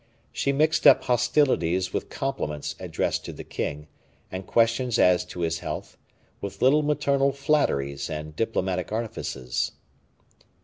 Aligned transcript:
She 0.31 0.51
mixed 0.51 0.87
up 0.87 1.03
hostilities 1.03 1.93
with 1.93 2.09
compliments 2.09 2.73
addressed 2.79 3.23
to 3.25 3.31
the 3.33 3.43
king, 3.43 3.85
and 4.31 4.47
questions 4.47 4.97
as 4.97 5.23
to 5.25 5.41
his 5.41 5.59
health, 5.59 5.95
with 6.41 6.59
little 6.59 6.81
maternal 6.81 7.31
flatteries 7.31 8.09
and 8.09 8.35
diplomatic 8.35 8.91
artifices. 8.91 9.73